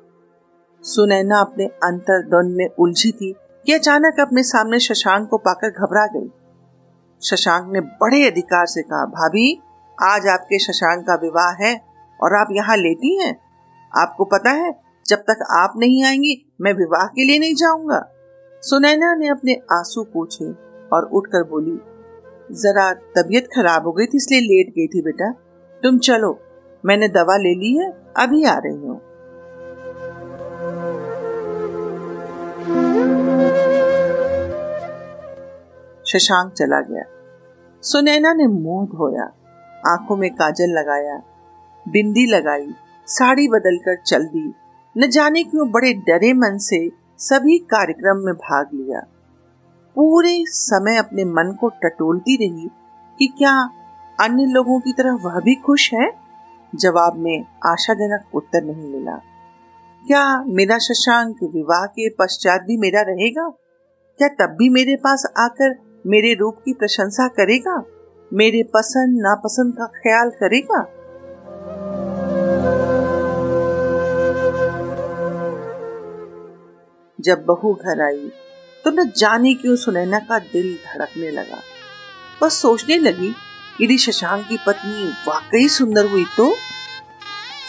सुनैना 0.84 1.40
अपने 1.40 1.64
अंतर्द्वंद 1.84 2.56
में 2.56 2.68
उलझी 2.78 3.10
थी 3.12 3.34
कि 3.66 3.72
अचानक 3.72 4.20
अपने 4.20 4.42
सामने 4.42 4.78
शशांक 4.78 5.28
को 5.28 5.38
पाकर 5.38 5.70
घबरा 5.70 6.06
गई। 6.06 6.28
शशांक 7.22 7.72
ने 7.72 7.80
बड़े 7.80 8.26
अधिकार 8.26 8.66
से 8.66 8.82
कहा, 8.82 9.04
भाभी, 9.04 9.60
आज 9.98 10.26
आपके 10.26 10.58
शशांक 10.58 11.06
का 11.06 11.14
विवाह 11.14 11.64
है 11.64 11.74
और 12.20 12.34
आप 12.34 12.48
यहाँ 12.52 12.76
लेती 12.76 13.16
हैं। 13.22 13.34
आपको 13.92 14.24
पता 14.24 14.50
है, 14.50 14.72
जब 15.06 15.18
तक 15.18 15.46
आप 15.50 15.72
नहीं 15.76 16.04
आएँगी, 16.04 16.54
मैं 16.60 16.72
विवाह 16.72 17.06
के 17.06 17.24
लिए 17.24 17.38
नहीं 17.38 17.54
जाऊँगा। 17.54 18.00
सुनैना 18.62 19.14
ने 19.14 19.28
अपने 19.28 19.54
आँसू 19.72 20.04
पूछे 20.04 20.52
और 20.88 21.04
उठकर 21.12 21.42
बोली, 21.42 21.78
जरा 22.54 22.92
तबीयत 22.92 23.46
खराब 23.46 23.86
हो 23.86 23.92
गई 23.92 24.06
थी, 24.06 24.16
इसलिए 24.16 24.40
लेट 24.40 24.74
गई 24.74 24.86
थी 24.86 25.02
बेटा। 25.02 25.30
तुम 25.82 25.98
चलो, 25.98 26.38
मैंने 26.84 27.08
दवा 27.08 27.36
ले 27.36 27.54
ली 27.54 27.76
है, 27.76 27.90
अभी 28.16 28.44
आ 28.44 28.56
रही 28.58 28.76
हूँ। 28.76 29.00
शशांक 36.12 36.52
चला 36.52 36.80
गया। 36.80 37.02
सुनैना 37.82 38.32
ने 38.32 38.46
मुँह 38.46 38.86
धोया, 38.86 39.24
आँखों 39.86 40.16
में 40.16 40.34
काजल 40.34 40.70
लगाया, 40.70 41.22
बिंदी 41.88 42.26
लगाई, 42.26 42.74
साड़ी 43.06 43.48
बदलकर 43.48 43.96
चल 43.96 44.24
दी, 44.24 44.54
न 44.98 45.10
जाने 45.10 45.44
क्यों 45.44 45.70
बड़े 45.70 45.92
डरे 45.92 46.32
मन 46.32 46.58
से 46.58 46.90
सभी 47.18 47.58
कार्यक्रम 47.58 48.16
में 48.16 48.34
भाग 48.34 48.68
लिया। 48.74 49.00
पूरे 49.94 50.44
समय 50.46 50.96
अपने 50.96 51.24
मन 51.24 51.56
को 51.60 51.68
टटोलती 51.68 52.36
रही 52.36 52.68
कि 53.18 53.26
क्या 53.26 53.70
अन्य 54.20 54.44
लोगों 54.44 54.80
की 54.80 54.92
तरह 54.92 55.12
वह 55.12 55.40
भी 55.40 55.54
खुश 55.54 55.94
है? 55.94 56.12
जवाब 56.74 57.16
में 57.16 57.44
आशाजनक 57.66 58.34
उत्तर 58.34 58.62
नहीं 58.62 58.88
मिला। 58.92 59.16
क्या 60.06 60.44
मेरा 60.44 60.78
शशांक 60.78 61.36
विवाह 61.42 61.86
के 61.86 62.08
पश्चात 62.10 62.62
भी 62.62 62.76
मेरा 62.76 63.00
रहेगा? 63.00 63.48
क्या 64.18 64.28
तब 64.28 64.56
भी 64.58 64.68
मेरे 64.68 64.96
पास 64.96 65.32
आकर 65.38 65.87
मेरे 66.08 66.34
रूप 66.34 66.58
की 66.64 66.72
प्रशंसा 66.72 67.26
करेगा? 67.28 67.82
मेरे 68.32 68.62
पसंद, 68.62 69.18
नापसंद 69.20 69.74
का 69.74 69.86
ख्याल 69.86 70.30
करेगा? 70.30 70.82
जब 77.20 77.44
बहू 77.44 77.72
घर 77.74 78.00
आई 78.02 78.30
तो 78.84 78.90
न 78.90 79.10
जाने 79.16 79.54
क्यों 79.54 79.76
सुनैना 79.76 80.18
का 80.18 80.38
दिल 80.38 80.74
धड़कने 80.74 81.30
लगा। 81.30 81.60
बस 82.42 82.52
सोचने 82.52 82.98
लगी, 82.98 83.34
यदि 83.80 83.98
शशांक 83.98 84.46
की 84.48 84.58
पत्नी 84.66 85.08
वाकई 85.28 85.68
सुंदर 85.68 86.06
हुई 86.06 86.24
तो? 86.36 86.50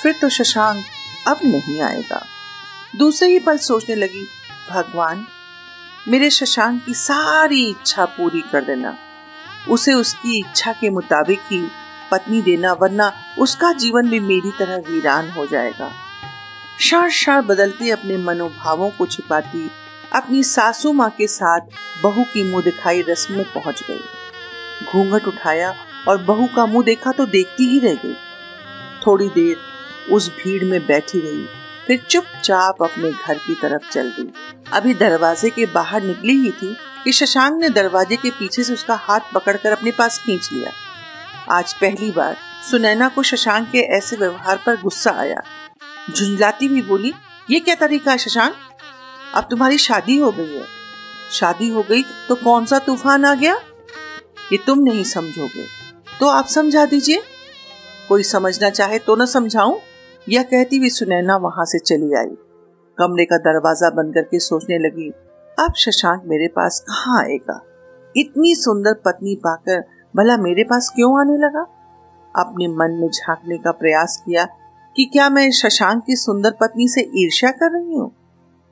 फिर 0.03 0.15
तो 0.22 0.29
शशांक 0.29 0.84
अब 1.27 1.38
नहीं 1.46 1.81
आएगा। 1.81 2.22
दूसरे 2.96 3.27
ही 3.27 3.39
पल 3.39 3.58
सोचने 3.58 3.96
लगी, 3.96 4.25
भगवान 4.72 5.25
मेरे 6.07 6.29
शशांक 6.29 6.85
की 6.85 6.93
सारी 6.93 7.63
इच्छा 7.69 8.05
पूरी 8.05 8.41
कर 8.41 8.63
देना। 8.63 8.97
उसे 9.69 9.93
उसकी 9.93 10.39
इच्छा 10.39 10.71
के 10.71 10.89
मुताबिक 10.89 11.39
ही 11.51 11.61
पत्नी 12.11 12.41
देना, 12.41 12.73
वरना 12.73 13.11
उसका 13.39 13.71
जीवन 13.73 14.09
भी 14.09 14.19
मेरी 14.19 14.51
तरह 14.59 14.91
वीरान 14.91 15.29
हो 15.29 15.45
जाएगा। 15.45 15.91
क्षण 16.77 17.09
क्षण 17.09 17.41
बदलते 17.41 17.89
अपने 17.89 18.17
मनोभावों 18.17 18.89
को 18.89 19.05
छिपाती 19.05 19.69
अपनी 20.13 20.43
सासू 20.43 20.93
माँ 20.93 21.09
के 21.09 21.27
साथ 21.27 21.59
बहू 22.03 22.23
की 22.23 22.43
मुँह 22.43 22.63
दिखाई 22.63 23.01
रस्म 23.01 23.35
में 23.35 23.45
पहुँच 23.45 23.83
गई। 23.87 23.99
घूंघट 24.85 25.27
उठाया 25.27 25.73
और 26.07 26.17
बहू 26.17 26.47
का 26.55 26.65
मुँह 26.65 26.85
देखा 26.85 27.11
तो 27.11 27.25
देखती 27.25 27.67
ही 27.67 27.79
रह 27.79 27.93
गई। 27.93 28.15
थोड़ी 29.07 29.29
देर 29.29 29.57
उस 30.11 30.29
भीड़ 30.29 30.63
में 30.63 30.85
बैठी 30.85 31.19
रही। 31.19 31.47
फिर 31.89 32.05
चुपचाप 32.10 32.84
अपने 32.84 33.12
घर 33.12 33.38
की 33.38 33.53
तरफ़ 33.55 33.91
चल 33.91 34.13
गई 34.19 34.34
अभी 34.74 34.93
दरवाजे 34.93 35.50
के 35.50 35.65
बाहर 35.65 36.03
निकली 36.03 36.34
ही 36.34 36.51
थी 36.51 36.77
कि 37.03 37.12
शशांक 37.12 37.62
ने 37.62 37.69
दरवाजे 37.69 38.15
के 38.15 38.29
पीछे 38.29 38.63
से 38.63 38.74
उसका 38.74 38.96
हाथ 38.96 39.19
पकड़कर 39.34 39.72
अपने 39.72 39.91
पास 39.91 40.19
खींच 40.19 40.50
लिया। 40.53 40.72
आज 41.51 41.74
पहली 41.74 42.12
बार 42.12 42.38
सुनैना 42.72 43.10
को 43.10 43.24
शशांक 43.24 43.72
के 43.72 43.77
ऐसे 43.77 44.15
व्यवहार 44.15 44.60
पर 44.65 44.75
गुस्सा 44.75 45.12
आया। 45.12 45.41
झुंझलाती 46.15 46.65
हुई 46.65 46.81
बोली, 46.81 47.13
ये 47.50 47.60
क्या 47.60 47.75
तरीका 47.75 48.12
है 48.12 48.17
शशांक? 48.17 48.55
अब 49.34 49.43
तुम्हारी 49.43 49.77
शादी 49.77 50.17
हो 50.17 50.31
गई 50.31 50.55
है। 50.55 50.65
शादी 51.31 51.69
हो 51.69 51.84
गई 51.84 52.03
तो 52.03 52.36
कौन 52.36 52.65
सा 52.65 52.79
तूफ़ान 52.79 53.25
आ 53.25 53.34
गया? 53.34 53.55
ये 54.51 54.58
तुम 54.58 54.79
नहीं 54.79 55.03
समझोगे। 55.03 55.65
तो 56.19 56.27
आप 56.27 56.48
समझा 56.48 56.86
दीजिए। 56.86 57.24
कोई 58.10 58.24
समझना 58.24 58.69
चाहे 58.69 59.00
तो 59.00 59.15
न 59.15 59.25
समझाऊं। 59.25 59.79
यह 60.27 60.43
कहती 60.43 60.77
हुई 60.77 60.89
सुनैना 60.89 61.35
वहाँ 61.38 61.65
से 61.65 61.79
चली 61.79 62.13
आई। 62.13 62.35
कमरे 62.97 63.25
का 63.25 63.38
दरवाज़ा 63.38 63.89
बंद 63.89 64.13
करके 64.13 64.39
सोचने 64.39 64.77
लगी, 64.77 65.09
अब 65.57 65.73
शशांक 65.73 66.23
मेरे 66.25 66.47
पास 66.47 66.79
कहाँ 66.89 67.23
आएगा? 67.23 67.61
इतनी 68.17 68.55
सुंदर 68.55 68.93
पत्नी 68.93 69.35
पाकर 69.35 69.83
भला 70.15 70.38
मेरे 70.38 70.63
पास 70.63 70.91
क्यों 70.95 71.19
आने 71.19 71.38
लगा? 71.38 71.61
अपने 72.35 72.67
मन 72.67 72.91
में 72.91 73.09
झांकने 73.09 73.57
का 73.57 73.71
प्रयास 73.71 74.23
किया 74.25 74.45
कि 74.95 75.05
क्या 75.05 75.29
मैं 75.29 75.49
शशांक 75.51 76.03
की 76.03 76.15
सुंदर 76.15 76.51
पत्नी 76.51 76.88
से 76.88 77.01
ईर्ष्या 77.15 77.51
कर 77.51 77.71
रही 77.71 77.95
हूँ? 77.95 78.11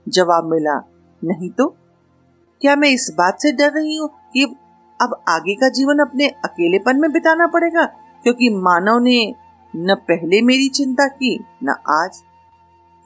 जवाब 0.07 0.45
मिला, 0.45 0.79
नहीं 1.21 1.49
तो? 1.49 1.67
क्या 2.61 2.75
मैं 2.75 2.89
इस 2.89 3.09
बात 3.17 3.39
से 3.39 3.51
डर 3.51 3.71
रही 3.71 3.95
हूँ 3.95 4.09
कि 4.33 4.43
अब 5.01 5.23
आगे 5.29 5.55
का 5.55 5.69
जीवन 5.69 5.99
अपने 5.99 6.27
अकेलेपन 6.27 6.99
में 6.99 7.11
बिताना 7.11 7.47
पड़ेगा? 7.47 7.85
क्योंकि 8.23 8.49
मानव 8.49 8.99
ने 8.99 9.35
न 9.75 9.95
पहले 9.95 10.41
मेरी 10.41 10.69
चिंता 10.69 11.07
की, 11.07 11.45
न 11.63 11.69
आज। 11.89 12.23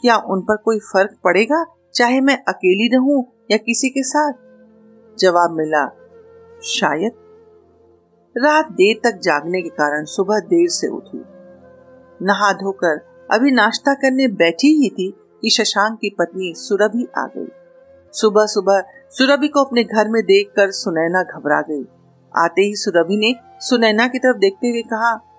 क्या 0.01 0.18
उन 0.18 0.41
पर 0.41 0.58
कोई 0.58 0.80
फ़र्क 0.80 1.18
पड़ेगा? 1.24 1.65
चाहे 1.96 2.22
मैं 2.22 2.44
अकेली 2.48 2.96
रहूँ 2.96 3.25
या 3.51 3.58
किसी 3.58 3.89
के 3.89 4.03
साथ? 4.03 4.34
जवाब 5.20 5.51
मिला, 5.51 5.88
शायद। 6.63 7.12
रात 8.38 8.72
देर 8.72 9.01
तक 9.03 9.20
जागने 9.20 9.62
के 9.62 9.70
कारण 9.70 10.06
सुबह 10.06 10.39
देर 10.39 10.70
से 10.70 10.88
उठी। 10.88 11.24
नहा 12.22 12.53
धोकर 12.53 13.27
अभी 13.32 13.51
नाश्ता 13.51 13.94
करने 13.94 14.27
बैठी 14.27 14.68
ही 14.68 14.89
थी 14.89 15.13
कि 15.41 15.50
शशांक 15.50 16.00
की 16.01 16.10
पत्नी 16.10 16.53
सुरभि 16.58 17.08
आ 17.18 17.25
गई। 17.25 17.48
सुबह 18.12 18.46
सुबह 18.46 18.84
सुरभि 19.10 19.48
को 19.48 19.63
अपने 19.63 19.84
घर 19.84 20.10
में 20.10 20.24
देखकर 20.24 20.72
सुनैना 20.72 21.24
घबरा 21.24 21.62
गई। 21.62 21.86
आते 22.38 22.62
ही 22.62 22.75
सुरभि 22.75 23.18
ने 23.18 23.36
सुनैना 23.60 24.08
की 24.08 24.20
तरफ़ 24.20 24.38
देखते 24.38 24.70
हुए 24.70 24.82
कहा 24.82 25.30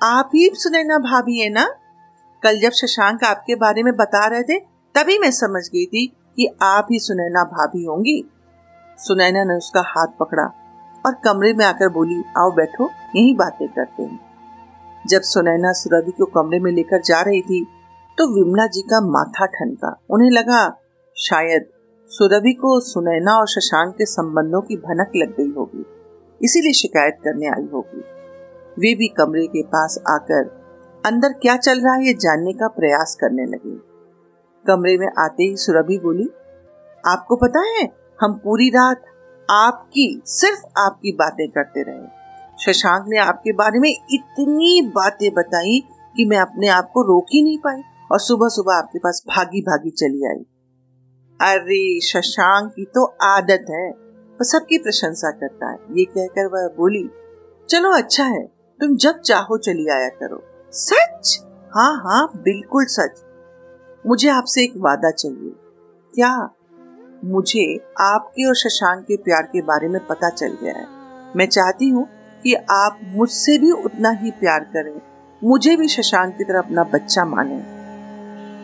आप 0.00 0.30
ही 0.34 0.48
सुनैना 0.54 0.98
भाभी 1.00 1.38
है 1.38 1.48
ना? 1.50 1.64
कल 2.42 2.58
जब 2.60 2.70
शशांक 2.70 3.22
आपके 3.24 3.54
बारे 3.54 3.82
में 3.82 3.92
बता 3.96 4.26
रहे 4.26 4.42
थे, 4.42 4.58
तभी 4.94 5.18
मैं 5.18 5.30
समझ 5.30 5.62
गई 5.68 5.84
थी 5.86 6.06
कि 6.06 6.46
आप 6.62 6.88
ही 6.92 6.98
सुनैना 6.98 7.44
भाभी 7.44 7.84
होंगी। 7.84 8.22
सुनैना 8.98 9.44
ने 9.44 9.54
उसका 9.54 9.82
हाथ 9.86 10.06
पकड़ा 10.20 10.44
और 11.04 11.14
कमरे 11.24 11.52
में 11.52 11.64
आकर 11.64 11.88
बोली, 11.88 12.22
आओ 12.38 12.50
बैठो, 12.50 12.88
यही 13.16 13.34
बातें 13.34 13.68
करते 13.68 14.02
हैं। 14.02 14.20
जब 15.04 15.20
सुनैना 15.24 15.72
सुरभि 15.72 16.12
को 16.12 16.26
कमरे 16.32 16.58
में 16.60 16.70
लेकर 16.72 17.00
जा 17.02 17.20
रही 17.20 17.40
थी 17.42 17.64
तो 18.18 18.26
विमला 18.34 18.66
जी 18.66 18.82
का 18.82 19.00
माथा 19.02 19.46
ठनका। 19.48 19.88
उन्हें 20.10 20.30
लगा, 20.30 20.64
शायद 21.16 21.66
सुरभि 22.08 22.52
को 22.54 22.78
सुनैना 22.82 23.32
और 23.32 23.46
शशांक 23.48 23.94
के 23.94 24.04
संबंधों 24.06 24.60
की 24.60 24.76
भनक 24.78 25.12
लग 25.16 25.36
गई 25.36 25.50
होगी, 25.50 25.84
इसीलिए 26.40 26.72
शिकायत 26.72 27.18
करने 27.24 27.48
आई 27.48 27.68
होगी। 27.72 28.02
वे 28.78 28.94
भी 28.94 29.08
कमरे 29.08 29.46
के 29.46 29.62
पास 29.62 29.98
आकर 30.08 30.66
अंदर 31.06 31.28
क्या 31.28 31.56
चल 31.56 31.80
रहा 31.80 31.94
है 31.94 32.06
ये 32.06 32.12
जानने 32.12 32.52
का 32.52 32.68
प्रयास 32.68 33.16
करने 33.20 33.44
लगे। 33.44 33.76
कमरे 34.66 34.98
में 34.98 35.06
आते 35.18 35.42
ही 35.42 35.56
सुरभि 35.56 35.98
बोली, 35.98 36.30
आपको 37.06 37.36
पता 37.36 37.60
है, 37.60 37.88
हम 38.20 38.32
पूरी 38.32 38.68
रात 38.68 39.02
आपकी, 39.50 40.22
सिर्फ़ 40.26 40.64
आपकी 40.78 41.12
बातें 41.12 41.48
करते 41.48 41.82
रहे। 41.82 42.08
शशांक 42.60 43.04
ने 43.08 43.18
आपके 43.18 43.52
बारे 43.52 43.78
में 43.78 43.90
इतनी 43.90 44.82
बातें 44.94 45.34
बताई 45.34 45.84
कि 46.16 46.24
मैं 46.24 46.38
अपने 46.38 46.68
आप 46.68 46.90
को 46.94 47.02
रोक 47.02 47.26
ही 47.32 47.42
नहीं 47.42 47.58
पाई 47.58 47.82
और 48.12 48.20
सुबह 48.20 48.48
सुबह 48.48 48.74
आपके 48.74 48.98
पास 48.98 49.22
भागी 49.28 49.60
भागी 49.60 49.90
चली 49.90 50.26
आई। 50.26 50.44
अरे, 51.40 52.00
शशांक 52.00 52.72
की 52.72 52.84
तो 52.84 53.04
आदत 53.22 53.66
है 53.70 53.90
वह 53.90 54.44
सबकी 54.44 54.78
प्रशंसा 54.78 55.30
करता 55.30 55.70
है। 55.70 55.78
ये 55.92 56.04
कहकर 56.04 56.46
वह 56.46 56.68
बोली, 56.68 57.10
चलो 57.68 57.90
अच्छा 57.90 58.24
है। 58.24 58.55
तुम 58.80 58.96
जब 58.96 59.20
चाहो 59.20 59.58
चली 59.58 59.88
आया 59.88 60.08
करो। 60.08 60.42
सच? 60.72 61.42
हाँ 61.74 61.96
हाँ 61.96 62.32
बिल्कुल 62.36 62.84
सच। 62.84 63.22
मुझे 64.06 64.28
आपसे 64.28 64.62
एक 64.62 64.72
वादा 64.76 65.10
चाहिए। 65.10 65.52
क्या 66.14 66.50
मुझे 67.24 67.86
आपके 68.00 68.48
और 68.48 68.54
शशांक 68.54 69.04
के 69.04 69.16
प्यार 69.16 69.42
के 69.42 69.62
बारे 69.62 69.88
में 69.88 70.06
पता 70.06 70.30
चल 70.30 70.58
गया 70.62 70.72
है? 70.72 70.86
मैं 71.36 71.46
चाहती 71.46 71.88
हूँ 71.88 72.08
कि 72.42 72.54
आप 72.54 73.00
मुझसे 73.04 73.58
भी 73.58 73.70
उतना 73.70 74.10
ही 74.10 74.30
प्यार 74.30 74.60
करें। 74.60 75.00
मुझे 75.44 75.76
भी 75.76 75.88
शशांक 75.88 76.36
की 76.38 76.44
तरह 76.44 76.58
अपना 76.58 76.84
बच्चा 76.84 77.24
माने। 77.24 77.62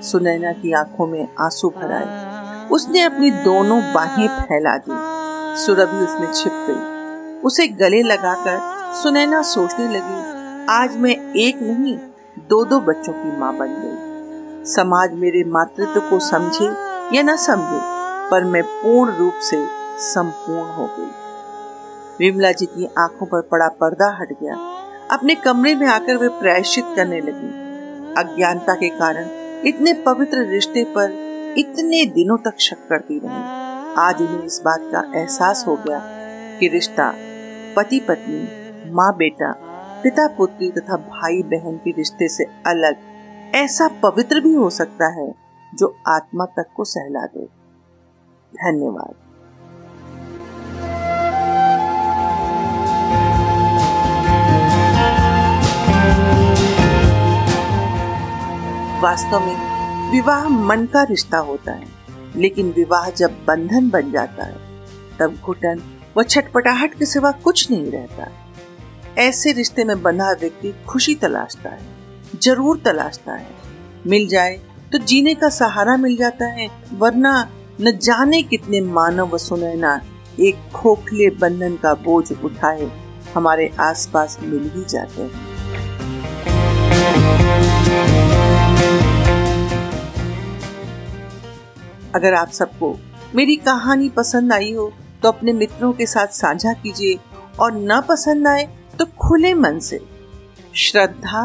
सुनैना 0.03 0.53
की 0.53 0.73
आँखों 0.73 1.07
में 1.07 1.29
आँसू 1.41 1.69
भर 1.71 1.93
आए। 1.93 2.33
उसने 2.69 3.01
अपनी 3.01 3.31
दोनों 3.31 3.93
बाहें 3.93 4.29
फैला 4.29 4.77
दी। 4.77 5.13
सुरभि 5.61 5.97
उसमें 5.97 6.33
छिप 6.33 6.53
गई। 6.53 6.93
उसे 7.41 7.67
गले 7.67 8.03
लगाकर 8.03 8.72
सुनैना 8.93 9.43
सोचने 9.43 9.87
लगी, 9.89 10.67
आज 10.71 10.97
मैं 10.97 11.11
एक 11.35 11.63
नहीं 11.63 11.97
दो 12.49 12.65
दो 12.65 12.81
बच्चों 12.81 13.13
की 13.13 13.37
माँ 13.39 13.53
बन 13.57 13.67
गई। 13.67 14.65
समाज 14.65 15.13
मेरे 15.13 15.45
मातृत्व 15.45 16.01
को 16.01 16.19
समझे 16.19 16.67
या 17.17 17.23
न 17.23 17.37
समझे, 17.37 17.79
पर 18.31 18.45
मैं 18.45 18.63
पूर्ण 18.63 19.15
रूप 19.17 19.33
से 19.41 19.65
संपूर्ण 19.99 20.69
हो 20.71 20.87
गई। 20.87 21.11
विमला 22.19 22.53
जी 22.53 22.67
की 22.67 22.89
आँखों 22.99 23.27
पर 23.27 23.41
पड़ा 23.41 23.69
पर्दा 23.69 24.17
हट 24.21 24.33
गया। 24.33 24.55
अपने 25.11 25.35
कमरे 25.35 25.75
में 25.75 25.87
आकर 25.87 26.17
वे 26.17 26.29
प्रायश्चित 26.29 26.93
करने 26.97 27.21
लगी। 27.21 27.51
अज्ञानता 28.21 28.75
के 28.75 28.89
कारण 28.89 29.29
इतने 29.65 29.93
पवित्र 29.93 30.47
रिश्ते 30.47 30.85
पर 30.85 31.55
इतने 31.59 32.05
दिनों 32.07 32.39
तक 32.39 32.61
शक 32.61 32.89
करती 32.89 33.21
रही। 33.25 33.45
आज 33.99 34.23
उन्हें 34.23 34.43
इस 34.43 34.63
बात 34.65 34.89
का 34.93 35.11
एहसास 35.21 35.65
हो 35.67 35.77
गया 35.77 36.01
कि 36.61 36.69
रिश्ता 36.69 37.13
पति 37.77 38.01
पत्नी 38.01 38.62
माँ 38.87 39.13
बेटा 39.17 39.53
पिता 40.03 40.27
पुत्री 40.29 40.71
तथा 40.71 40.97
भाई 40.97 41.43
बहन 41.43 41.77
के 41.77 41.91
रिश्ते 41.91 42.29
से 42.29 42.45
अलग 42.67 42.97
ऐसा 43.55 43.89
पवित्र 44.03 44.41
भी 44.41 44.55
हो 44.55 44.71
सकता 44.71 45.09
है 45.21 45.35
जो 45.75 45.97
आत्मा 46.09 46.45
तक 46.47 46.73
को 46.77 46.85
सहला 46.85 47.27
दे। 47.27 47.45
धन्यवाद। 48.53 49.15
वास्तव 59.03 59.41
में 59.41 60.11
विवाह 60.13 60.49
मन 60.49 60.87
का 60.87 61.03
रिश्ता 61.03 61.39
होता 61.39 61.73
है, 61.73 61.87
लेकिन 62.37 62.71
विवाह 62.71 63.11
जब 63.11 63.45
बंधन 63.47 63.91
बन 63.91 64.11
जाता 64.13 64.45
है, 64.45 64.57
तब 65.19 65.39
घुटन 65.45 65.83
व 66.17 66.23
छटपटाहट 66.23 66.95
के 66.95 67.07
सिवा 67.07 67.31
कुछ 67.33 67.71
नहीं 67.71 67.91
रहता। 67.91 68.29
ऐसे 69.19 69.53
रिश्ते 69.53 69.85
में 69.85 70.03
बंधा 70.03 70.31
व्यक्ति 70.33 70.73
खुशी 70.89 71.15
तलाशता 71.15 71.71
है, 71.71 71.81
ज़रूर 72.43 72.81
तलाशता 72.85 73.33
है। 73.33 73.51
मिल 74.07 74.27
जाए 74.29 74.57
तो 74.93 74.99
जीने 75.01 75.35
का 75.35 75.49
सहारा 75.49 75.97
मिल 75.97 76.17
जाता 76.17 76.47
है, 76.53 76.69
वरना 76.93 77.51
न 77.81 77.93
जाने 77.99 78.43
कितने 78.43 78.81
मानव 78.81 79.35
व 79.35 79.39
सुनैना 79.39 80.01
एक 80.41 80.71
खोखले 80.75 81.29
बंधन 81.31 81.77
का 81.77 81.95
बोझ 81.95 82.33
उठाए 82.35 82.91
हमारे 83.35 83.71
आसपास 83.81 84.39
मिल 84.43 84.71
ही 84.75 84.85
जाते 84.85 85.23
हैं। 85.23 85.51
अगर 92.15 92.35
आप 92.35 92.51
सबको 92.51 92.97
मेरी 93.35 93.57
कहानी 93.59 94.09
पसंद 94.09 94.53
आई 94.53 94.73
हो 94.73 94.93
तो 95.23 95.29
अपने 95.29 95.53
मित्रों 95.53 95.93
के 95.93 96.07
साथ 96.07 96.27
साझा 96.35 96.73
कीजिए 96.73 97.19
और 97.61 97.73
ना 97.73 98.01
पसंद 98.01 98.49
आए 98.49 98.69
तो 99.03 99.07
खुले 99.19 99.55
मन 99.55 99.79
से। 99.79 99.99
Shraddha 100.75 101.45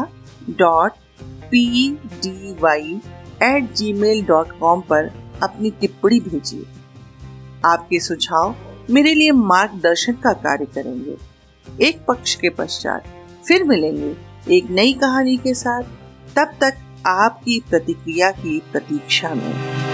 dot 0.50 0.92
P 1.22 1.90
D 1.94 2.52
Y 2.54 3.00
at 3.42 3.72
gmail 3.92 4.22
dot 4.24 4.58
com 4.58 4.80
पर 4.80 5.10
अपनी 5.42 5.70
टिप्पणी 5.70 6.20
भेजिए। 6.20 6.66
आपके 7.64 8.00
सुझाव 8.00 8.54
मेरे 8.90 9.14
लिए 9.14 9.30
मार्गदर्शन 9.30 10.12
का 10.12 10.32
कार्य 10.32 10.64
करेंगे। 10.64 11.16
एक 11.86 12.04
पक्ष 12.08 12.34
के 12.34 12.50
पश्चात 12.50 13.04
फिर 13.46 13.64
मिलेंगे 13.64 14.16
एक 14.56 14.70
नई 14.70 14.92
कहानी 14.92 15.36
के 15.36 15.54
साथ। 15.54 15.82
तब 16.36 16.54
तक 16.60 16.78
आपकी 17.06 17.62
प्रतिक्रिया 17.70 18.30
की 18.30 18.58
प्रतीक्षा 18.72 19.34
में। 19.34 19.87